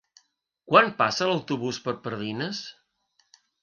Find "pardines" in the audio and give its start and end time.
2.09-2.67